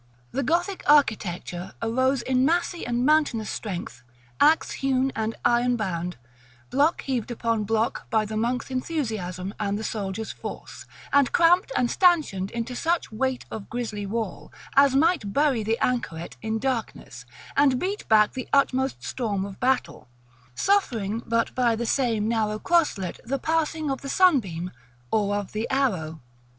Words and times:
The 0.31 0.41
Gothic 0.41 0.83
architecture 0.89 1.75
arose 1.79 2.23
in 2.23 2.43
massy 2.43 2.87
and 2.87 3.05
mountainous 3.05 3.51
strength, 3.51 4.01
axe 4.39 4.71
hewn, 4.71 5.11
and 5.15 5.35
iron 5.45 5.75
bound, 5.75 6.17
block 6.71 7.03
heaved 7.03 7.29
upon 7.29 7.65
block 7.65 8.09
by 8.09 8.25
the 8.25 8.35
monk's 8.35 8.71
enthusiasm 8.71 9.53
and 9.59 9.77
the 9.77 9.83
soldier's 9.83 10.31
force; 10.31 10.87
and 11.13 11.31
cramped 11.31 11.71
and 11.77 11.91
stanchioned 11.91 12.49
into 12.49 12.75
such 12.75 13.11
weight 13.11 13.45
of 13.51 13.69
grisly 13.69 14.07
wall, 14.07 14.51
as 14.75 14.95
might 14.95 15.31
bury 15.33 15.61
the 15.61 15.77
anchoret 15.83 16.35
in 16.41 16.57
darkness, 16.57 17.27
and 17.55 17.77
beat 17.77 18.07
back 18.09 18.31
the 18.33 18.49
utmost 18.51 19.03
storm 19.03 19.45
of 19.45 19.59
battle, 19.59 20.07
suffering 20.55 21.21
but 21.27 21.53
by 21.53 21.75
the 21.75 21.85
same 21.85 22.27
narrow 22.27 22.57
crosslet 22.57 23.19
the 23.23 23.37
passing 23.37 23.91
of 23.91 24.01
the 24.01 24.09
sunbeam, 24.09 24.71
or 25.11 25.35
of 25.35 25.51
the 25.51 25.67
arrow. 25.69 26.19